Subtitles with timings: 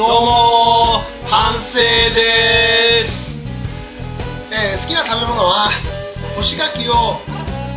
[0.00, 3.12] どうも反省です。
[4.50, 5.68] えー好きな食べ物は
[6.34, 7.20] 干し柿を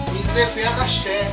[0.07, 1.27] 水でふやかして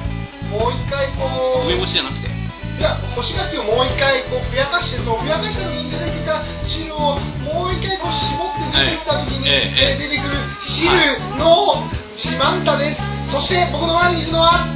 [0.50, 1.70] もう一回こう。
[1.70, 2.26] 梅干しじゃなくて。
[2.26, 10.42] いや干し柿をもう一回こうふやかしてそのふやかした時に出てきた汁をもう一回こう絞って出てきた時に、ええ出てくる
[10.74, 10.90] 汁
[11.38, 11.86] の
[12.18, 14.66] 自慢たです、そして僕の前にいるのは？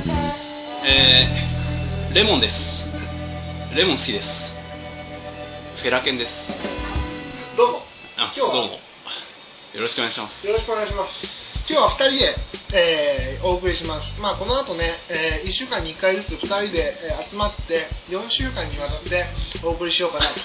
[0.86, 2.54] えー、レモンです。
[3.74, 4.43] レモン好きです
[5.84, 6.32] フェラケンです。
[7.60, 7.78] どうも。
[8.16, 8.52] あ今日は。
[8.56, 8.72] どうも。
[8.72, 8.80] よ
[9.84, 10.46] ろしくお願いします。
[10.46, 11.10] よろしくお願いします。
[11.68, 12.36] 今日は2人で、
[12.72, 14.08] えーお送りします。
[14.20, 19.26] まあこの後ね、え1週間に1回ずつ2人で、えー集まって4週間にわたって
[19.62, 20.40] お送りしようかなと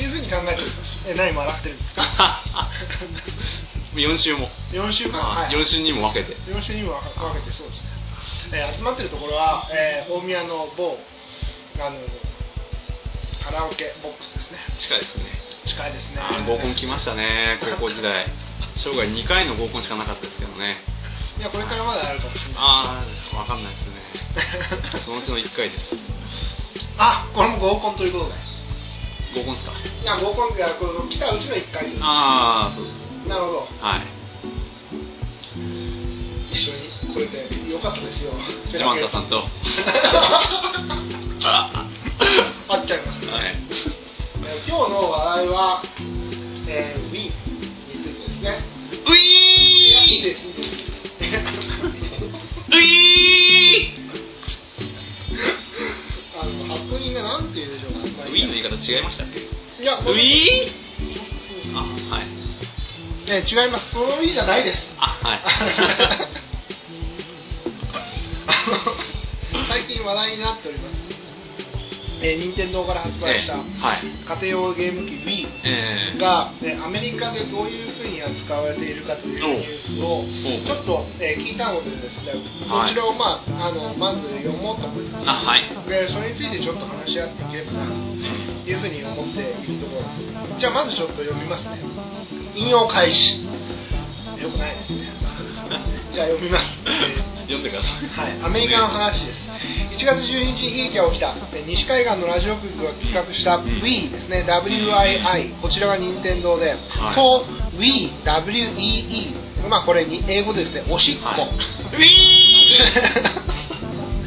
[0.00, 2.42] いうふうに考えております、えー何も笑ってるんですか？
[3.96, 5.54] 4週も、4週間まあ、はい。
[5.54, 6.36] 4週にも分けて。
[6.50, 7.80] 4週にも分けてそうです
[8.52, 10.98] ね、えー集まってるところは、えー大宮の某
[11.80, 11.96] あの
[13.44, 14.58] カラオケボックスですね。
[14.80, 15.24] 近いですね。
[15.66, 16.20] 近いですね。
[16.46, 17.58] 合コン来ましたね。
[17.60, 18.26] 高校時代。
[18.82, 20.78] 生涯2回の合コンしかなかったですけどね。
[21.38, 22.54] いやこれからまだあるかもしれない。
[22.56, 25.00] ああ分かんないですね。
[25.04, 25.82] そのうちの1回です。
[26.98, 29.40] あこれも合コンということで。
[29.40, 29.72] 合コンですか？
[30.02, 31.90] いや合コンいやこの来たうちの1回。
[31.90, 32.90] ですああそうで
[33.24, 33.28] す。
[33.28, 33.68] なるほど。
[33.80, 34.02] はい。
[36.52, 38.32] 一緒にこれでよかったですよ。
[38.70, 39.44] ジャマンタさんと。
[41.44, 41.84] あ
[42.68, 43.56] 会っちゃいます、らはい。
[44.46, 45.82] えー今日の話題は、
[46.68, 48.64] えー、Wii についてですね。
[49.06, 51.44] ウィーですいいです
[52.68, 52.84] ウィ
[56.40, 59.40] あの発音がなんて言うでしょうか、まあーウィーの言い方違いましたっけ？
[59.82, 62.26] いやウィーああはい。
[63.26, 63.90] えー違います。
[63.92, 64.78] その Wii じゃないです。
[64.98, 65.40] あはい。
[68.46, 68.58] あ
[69.58, 70.94] の最近話題になっております、
[72.24, 80.24] えー、任天堂から発売した家庭用ゲーム機 Wii えー、が、ね、アメリカでどういうふうに扱われているかというニュースを
[80.64, 82.32] ちょっと、えー聞いたのでですね、
[82.66, 82.94] はい。
[82.94, 85.68] そちらを、まあ、あのまず読もうと思いますあはい。
[85.84, 90.60] でそれについてちょっと話し合っていければなというふうに思っているところです。
[90.60, 91.84] じゃあまずちょっと読みますね。
[92.54, 93.44] 引用開始。
[94.40, 95.12] よくないですね。
[96.14, 99.38] じゃあ読みます、え 読んでくださいーはい、アメリカの話です。
[100.02, 101.34] 1月12日に悲劇が起きた。
[101.52, 104.44] えー西海岸のラジオ局が企画したん Wii ですね。
[104.48, 107.14] WII こちらが任天堂で、はい。
[107.14, 107.44] と
[107.78, 110.84] WEWEE まあこれに英語でですね。
[110.90, 111.50] おしっこ、はい。
[111.94, 112.04] ウィ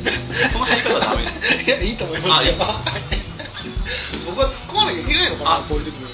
[0.03, 0.53] ー！
[0.53, 1.23] この入り方はダメ
[1.63, 2.55] いやいいと思いますよ。
[2.59, 2.83] あ
[4.25, 6.07] 僕は突っ込まなきゃいけないのかなあこういう時に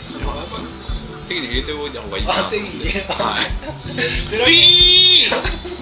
[1.27, 2.47] 適に入れておいた方がいいかな。
[2.47, 3.51] あ適宜はい。
[4.35, 5.72] ウィー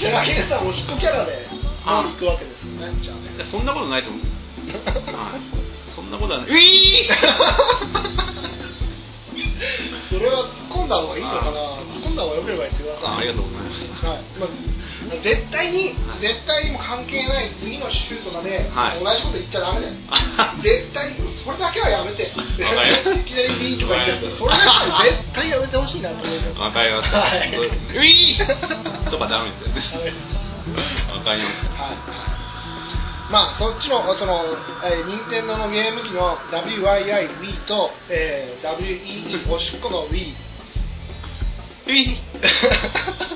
[0.00, 1.46] ペラケンさんおしっこキャラで
[1.84, 2.02] あ。
[2.04, 3.30] 行くわけですよねじゃあね。
[3.50, 4.22] そんなことないと思う。
[5.16, 5.40] はい。
[5.96, 6.48] そんなことはない。
[6.48, 7.10] ウィー！
[10.10, 11.60] それは突っ込んだ方がいいのかな？
[11.94, 13.04] 突っ込んだ方がよければ言ってください。
[13.06, 13.70] あありがとうございま
[14.00, 14.16] すはい。
[14.38, 14.48] まあ、
[15.18, 16.20] 絶対に、はい。
[16.20, 19.02] 絶対にも関係ない次の週とかで、はい。
[19.02, 19.94] 同じこと言っちゃダメだよ。
[20.10, 22.30] あ絶対にそれだけはやめて。
[22.30, 22.34] い
[23.24, 27.56] きなりビーとか言ってそれだけは絶対やめてほしいなと思いますわかりました、はい。
[27.56, 29.10] ウィー。
[29.10, 30.14] とかダメですよね。
[31.10, 32.40] わかりましたはい。
[33.30, 34.42] まあそっちのその、
[34.82, 40.34] えー、任天堂のゲーム機の WIIWii と、えー、WEE おしっこの Wii
[41.86, 42.18] ウィー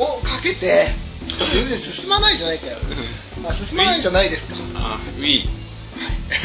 [0.00, 0.94] をかけて
[1.52, 2.78] 全然進まないじゃないかよ
[3.46, 4.54] あ進まないじゃないですか。
[4.74, 5.48] あウィー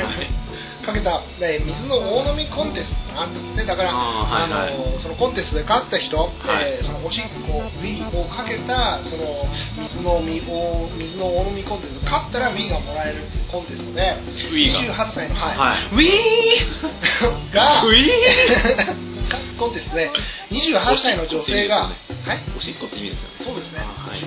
[0.05, 0.29] はい。
[0.85, 4.77] かけた、ね、水の大飲みコンテストがあったんですねだからあーはいはい。
[4.77, 6.29] のそのコンテストで勝った人、はい。
[6.77, 9.47] えーそのおしっこ Wii をかけたその
[9.89, 14.95] 水のみお水の大飲みコンテスト勝ったら Wii がもらえるっていうコンテストで Wii が。
[14.95, 15.57] 28歳の、はい。
[15.57, 15.95] はい。
[15.95, 19.14] Wii がウィー
[19.57, 20.11] コンテストで
[20.51, 21.95] 28歳の女性が、はい。
[22.57, 23.53] おしっこって意味ですよね。
[23.53, 23.79] そうですね。
[23.79, 24.25] あはい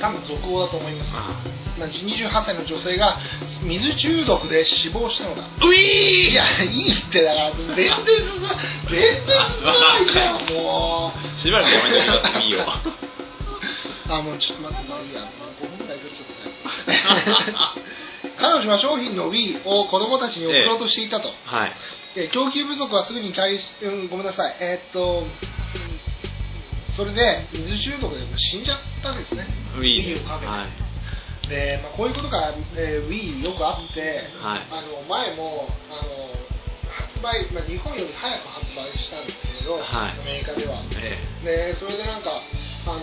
[0.00, 1.10] 多分続報だと思います。
[1.14, 1.44] あ
[1.78, 3.18] まあ28歳の女性が
[3.62, 5.42] 水中毒で死亡したのだ。
[5.42, 6.30] ウィー。
[6.30, 8.54] いや、いいってだから、全然進ま
[8.90, 11.40] 全然進まないじゃん、もう。
[11.40, 12.66] しばらくやめてくださいいいよ。
[14.08, 15.26] あ、もうちょっと待って、もういいや、も
[15.60, 16.26] う5分くらいずっちゃっ
[17.54, 17.74] た。
[18.42, 21.32] 彼女は商品の Wii を子供たちに送ろうとしていたと。
[21.44, 21.72] はい
[22.14, 24.56] で供給不足はすぐに対し、うん、ごめんなさい。
[24.60, 25.32] えーっと、うん
[26.92, 29.48] それで水中毒で死んじゃったわけですね。
[29.76, 30.52] ウィーをかけて。
[30.52, 30.92] はい
[31.48, 36.30] で、まあ、こういうことが、えー Wii よくあって、はいあの前もあの
[36.92, 40.84] 発売、まあ、日本より早く発売したんですけれど、はいアメリカでは。
[41.00, 42.30] えでそれでなんか
[42.86, 43.00] あの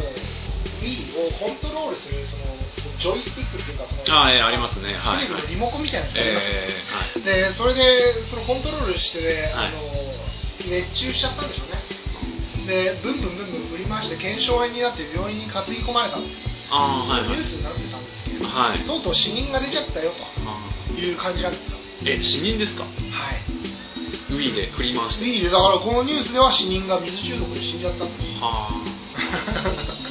[0.82, 2.59] Wii をコントロールするその
[3.00, 4.94] ジョイスティックっていうかそのあええありますね。
[4.94, 5.28] はい。
[5.48, 6.68] リモコンみたいなやつありますよね。
[7.18, 9.68] えでそれでそのコントロールしてね、はい。
[9.68, 9.80] あの
[10.68, 11.84] 熱中しちゃったんでしょうね。
[12.68, 16.38] でブンブンブンブン振り回して腱鞘炎になって病院に担ぎ込まれたんです
[16.70, 17.30] ああはいはい。
[17.40, 18.80] ニュースになってたんですけど、はい。
[18.86, 20.12] とうとう死人が出ちゃったよ
[20.46, 21.78] あという感じなんですよ。
[22.06, 22.84] え死人ですか？
[22.84, 22.94] はい。
[24.30, 25.26] ウィーで振り回して。
[25.26, 28.70] いいでだからこのニュースでは死人が水中毒で死んじゃったんですは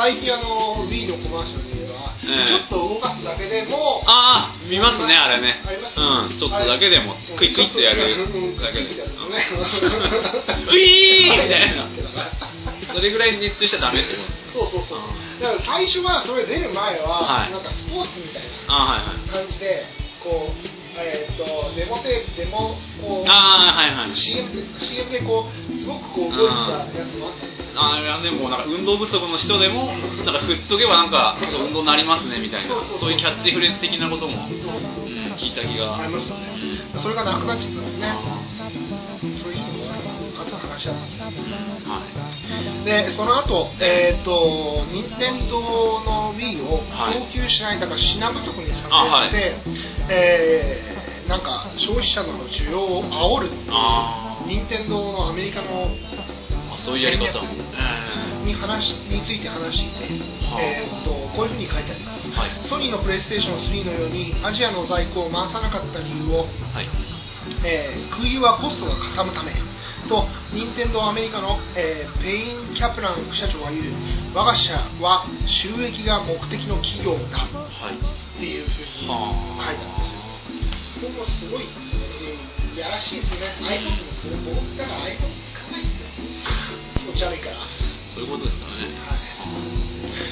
[0.00, 5.60] 最近あの Wii のコマーシャルでは、ええちょっと動かすだけでもあああ見ますねあれね。
[5.60, 11.84] ありますうんちょっとだけでもクイックイってやる うんだけでウィーみたいな。
[12.94, 14.22] それぐらい熱中しちゃダメってこ
[14.54, 14.66] と。
[14.70, 14.98] そうそうそう。
[15.42, 17.50] だから最初はそれ出る前は、はい。
[17.52, 19.84] なんかスポーツみたいああはいはいな感じで
[20.24, 20.66] こう
[20.96, 29.86] えーっとデモテデモこうああはいはい CM で CM でこうすごくこう動いたやつもあったんですよああいやでもなんか運動不足の人でも
[30.24, 32.74] なんか振っとけばなんか運動になりますねみたいな。
[33.00, 34.52] そういうキャッチフレーズ的なことも、うん、
[35.38, 35.98] 聞いた気が。
[35.98, 36.50] ありますよね。
[37.02, 38.06] それがなくなっちゃったんですね。
[38.06, 38.70] あ
[39.42, 39.90] そういう人も
[40.40, 41.40] あった話だったんで
[41.86, 42.02] は
[42.82, 42.84] い。
[42.84, 47.20] でその後、えー、と任天堂の Wii をはい。
[47.32, 49.30] 供給しないだから品不足にさあはい。
[49.30, 49.56] せて、
[50.08, 51.00] えー
[51.30, 53.50] なんか消費者の需要を煽る
[54.48, 55.86] 任天堂のアメリカの
[56.74, 57.38] あそういうやり方
[58.44, 60.62] に話について話していて、はあ。
[60.62, 62.26] えー、とこういうふうに書いてあります。
[62.26, 62.68] ーはい。
[62.68, 66.88] ソニーのプレイステーション3のようにアジアの在庫を回さなかった理由をはい。
[67.64, 69.52] えー空輸はコストがかさむため。
[70.08, 73.92] と任天堂アメリカの、えーペイン・キャプラン副社長が言う
[74.34, 77.38] 我が社は収益が目的の企業だ。
[77.38, 77.96] はい。
[77.96, 79.12] っていうふうに書いて
[79.60, 80.20] あるんですよ。
[81.00, 83.56] ここもすごいですねいやらしいですね。
[83.60, 86.08] iPod も僕だから iPod 使わないんですよ。
[87.00, 87.49] 気持ち悪いから、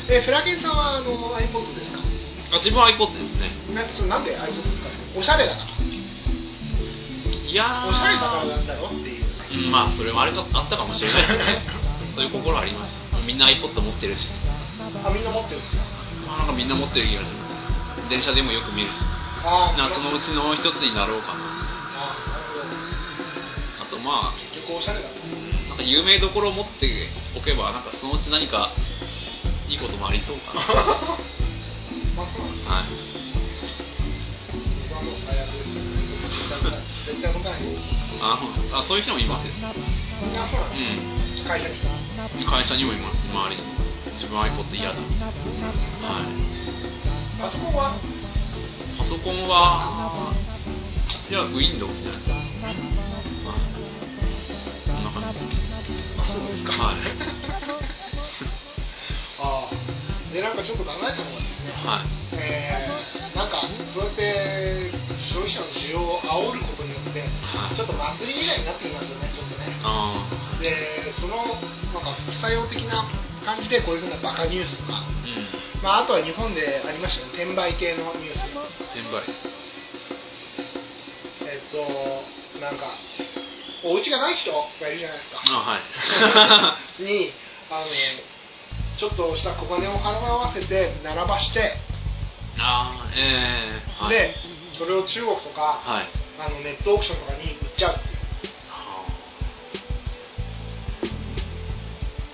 [0.09, 1.99] えーフラケンさんはあの iPod ですか？
[2.51, 3.53] あ自分は iPod ですね。
[3.75, 4.65] なそれなんで iPod 使
[5.17, 5.69] うおしゃれだから。
[5.85, 7.89] いやー。
[7.89, 9.25] おしゃれだからなんだろっていう。
[9.49, 11.63] うんまあそれもあれかあったかもしれないですね。
[12.17, 12.93] そういう心あります。
[13.27, 14.29] みんな iPod 持ってるし。
[15.05, 15.83] あみんな持ってるんですか？
[16.27, 17.49] まあなんかみんな持ってる気がしま
[18.05, 18.93] す電車でもよく見るし。
[19.45, 21.41] あなそのうちの一つになろうかな。
[23.83, 25.09] あとまあ結局おしゃれだ。
[25.69, 28.73] なんか有名どころを持っておけばなんかそのうち何か
[29.69, 30.61] いいこともありそうかな。
[32.17, 32.89] まあそうなんですはい
[38.21, 38.35] あ
[38.73, 39.75] あそういう人もいますうなん。
[41.47, 41.69] 会社
[42.51, 43.17] 会社にもいます。
[43.29, 43.69] 周りにも
[44.15, 44.95] 自分 iPod 嫌だ。
[44.97, 45.01] は
[47.39, 47.41] い。
[47.41, 47.95] パソコンは？
[48.99, 50.35] パソコンは
[51.31, 52.35] いや Windows じゃないですか。
[52.35, 52.75] はい。
[56.27, 56.73] こんですか。
[56.73, 56.97] はい
[60.39, 62.39] でなんかちょっと考えたのがですねはい。
[62.39, 63.63] えーなんか
[63.95, 64.91] そうやって
[65.31, 67.75] 消費者の需要を煽ることによってはい。
[67.75, 69.67] ちょっと祭りみたいになっていますよねちょっとね。
[69.83, 70.31] あ
[70.63, 71.59] でその
[71.91, 73.03] なんか副作用的な
[73.45, 75.03] 感じでこういうふうなバカニュースとか。
[75.27, 75.83] ーうん。
[75.83, 78.51] まあ、あとは日本でありましたね、転売系のニュース、
[78.95, 79.23] 転売。
[81.47, 82.91] えっと、なんか、
[83.85, 87.03] お家がない人がいるじゃないですか、あはい。
[87.03, 87.33] に
[87.71, 87.87] あの、
[88.99, 91.75] ちょっとした小金を払わせて、並ばして、
[92.59, 94.11] あーええはい。
[94.11, 94.35] で、
[94.73, 96.09] それを中国とか、はい。
[96.39, 99.07] あのネットオークションとかに売っちゃうは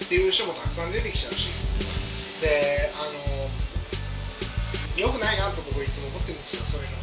[0.04, 1.48] っていう人もたくさん出てきちゃうし、
[2.40, 3.48] で、あの、
[5.00, 6.96] よくないなと僕いつも思ってるんですよ、そういうの。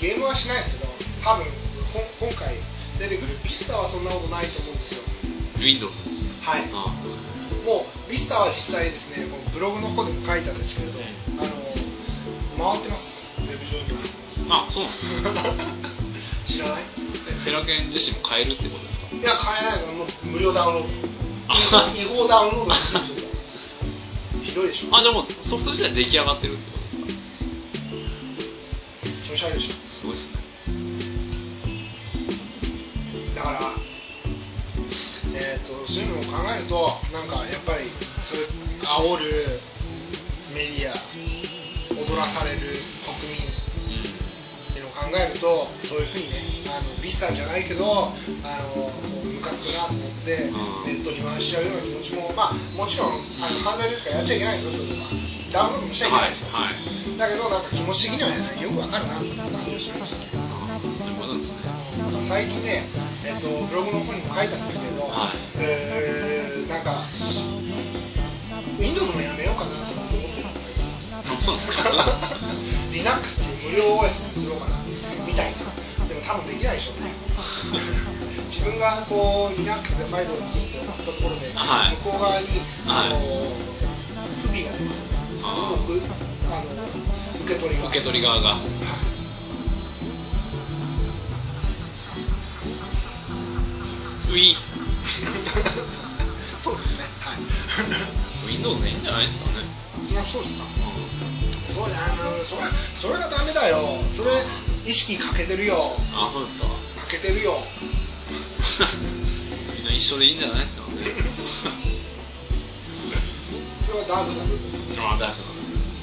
[0.00, 0.90] ゲームはしないですけど、
[1.22, 1.46] 多分
[2.18, 2.58] 今回
[2.98, 5.02] 出てくるビスタはそんなことないと思うんですよ。
[5.56, 5.94] あ Windows
[6.42, 6.70] はい。
[6.72, 7.29] あ
[7.64, 10.98] もうビスタは実際ですね、このブログの方でも書いたんですけれど、
[11.38, 11.50] あの
[12.74, 13.92] 回ってます、ウェブ上に
[14.48, 14.66] は。
[14.66, 15.20] あそうなんですね
[16.48, 16.84] 知らない？
[17.42, 19.16] えテラケン自身も変えるってことですか？
[19.16, 20.84] いや、買えないの、もう無料ダウンロー
[21.48, 22.00] あド。
[22.00, 22.74] 違法ダウンロード。
[24.44, 24.96] ひどいでしょ。
[24.96, 27.20] あでもソフト自体出来上がってるってことですか？
[29.26, 30.39] 気持ち悪いでしすごいですね
[36.30, 37.90] 考えると、なんかやっぱり、
[38.30, 38.48] そういう
[38.82, 39.60] 煽る
[40.54, 40.94] メディア、
[41.94, 42.78] 踊らされる
[43.20, 43.50] 国民。
[44.70, 48.94] っていうのを考えると、そういうふうにね、あのビスタじゃないけど、あの
[49.26, 55.10] ムカつくなと思って、うんネットに回しちゃうような気持ちも、まあ、もちろんあの犯罪ですからやっちゃいけないですよ、それは。
[55.50, 56.60] ダウンロードもしちゃいけないですよ。
[56.62, 60.40] はいはいだけど、なんか気持ち的にはね、よくわかるなって感じがしました
[62.30, 62.88] 最近ね、
[63.26, 66.84] えっとブログの方にも書いたんですけど、はいえーなん。
[66.84, 67.04] か、
[68.78, 71.66] Windows もやめようかなと思ってそうなん。
[71.66, 71.90] ですか
[72.90, 74.82] Linux って無料 OS に作ろうかな
[75.26, 75.58] みたいな
[76.06, 77.12] でも多分できないでしょうね
[78.50, 82.48] 自分がこう Linux でファイルを作って送ったところで、はい向こう側に、
[82.86, 83.18] あの
[84.42, 84.98] 不備が出ます
[85.42, 86.02] あー僕
[86.50, 86.66] あの
[87.44, 88.62] 受け取りが受け取り側がはい
[94.30, 94.54] ウィ
[96.62, 97.38] そうですねはい。
[98.46, 99.64] Windows でいいんじゃないですかね。
[100.12, 100.64] まあそうですか。
[101.74, 102.62] そうねあのそれ
[103.00, 104.02] それがダメだよ。
[104.16, 104.44] それ
[104.84, 105.96] 意識かけてるよ。
[106.12, 106.66] あそうですか。
[106.66, 106.72] か
[107.10, 107.62] けてるよ。
[109.76, 111.14] みんな一緒でいいんじゃないですかね。
[113.86, 114.60] それはダークな部分。
[114.98, 115.34] あだか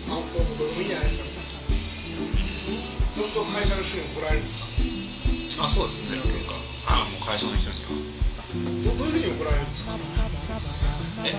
[0.08, 1.26] あどうもどうもいいんじゃないですか
[3.16, 4.60] そうすると会社の人に怒られるんです
[5.58, 5.62] か？
[5.62, 6.18] らあそうですね。
[6.88, 8.07] あもう会社の人には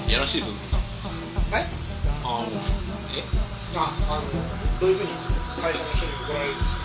[0.09, 0.79] やらしい部分ですか
[1.53, 1.67] え？
[2.25, 2.51] あもう。
[3.13, 3.25] え？
[3.77, 4.25] ああの
[4.81, 5.11] どういうふうに
[5.61, 6.79] 会社の人に怒られるんですか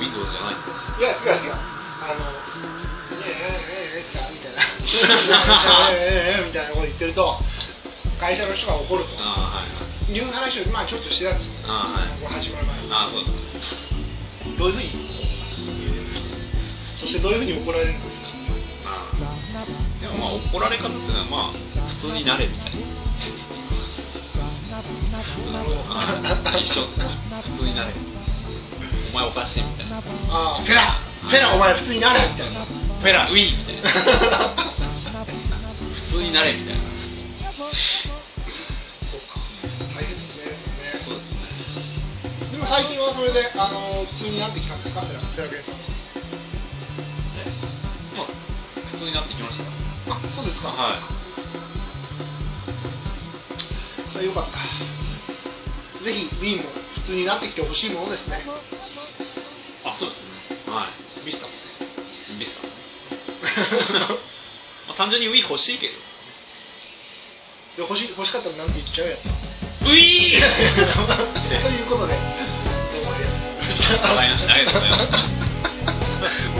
[0.00, 2.24] ？Windows じゃないいや違う違うあの
[3.20, 4.62] 「ええええええですか?」みたいな
[5.92, 7.38] 「ええええええみたいなこと言ってると
[8.18, 9.76] 会社の人が怒るとあはいは
[10.08, 13.30] いいう話をまあちょっとしてたんですよあはいここ始まる前にあそうで
[13.62, 13.76] す
[14.58, 14.90] どういうふうに
[17.00, 18.20] そしてどういうふうに怒られるんです
[18.84, 19.12] かあ
[20.00, 22.80] でもまあ怒られ方っていうのはまあ普通になれみたいな。
[26.58, 27.92] 一緒普通になれ。
[29.12, 29.96] お前おかしいみたいな。
[29.98, 30.00] あ
[30.60, 32.64] あフェラフェラお前普通になれみたいな。
[32.64, 33.90] フェラウィーみたいな。
[36.10, 36.80] 普通になれみたいな。
[42.70, 45.00] 最近はそれであの普通になってきたんですか？
[45.02, 45.74] ラフェラゲンさん。
[45.74, 47.50] え
[48.16, 48.26] まあ
[48.92, 49.64] 普通になってきました。
[50.14, 50.68] あそうですか。
[50.68, 51.19] はい
[54.20, 56.04] あよかった。
[56.04, 58.44] ぜひ Wii も普通になってきてほしいものですね。
[59.84, 60.70] あそうですね。
[60.70, 60.88] は
[61.22, 61.24] い。
[61.24, 61.52] ビスタも
[62.38, 62.60] ビスタ
[64.88, 65.94] まあ単純に Wii 欲しいけど。
[67.76, 69.20] で欲し欲しかったらなんて言っちゃうやつ
[69.84, 70.40] ウィー
[71.62, 72.14] ということで
[72.92, 73.94] どうもありがとうございました。
[73.96, 74.52] わかりました。
[74.52, 75.16] ありがとうございました。
[76.50, 76.59] も